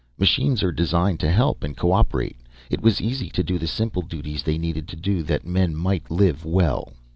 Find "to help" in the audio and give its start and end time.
1.19-1.63